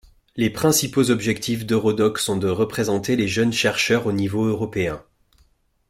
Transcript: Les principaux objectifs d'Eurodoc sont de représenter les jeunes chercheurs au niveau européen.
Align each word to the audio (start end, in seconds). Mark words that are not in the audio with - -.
Les 0.35 0.49
principaux 0.49 1.11
objectifs 1.11 1.63
d'Eurodoc 1.63 2.17
sont 2.17 2.35
de 2.35 2.47
représenter 2.49 3.15
les 3.15 3.27
jeunes 3.27 3.53
chercheurs 3.53 4.07
au 4.07 4.11
niveau 4.11 4.45
européen. 4.45 5.03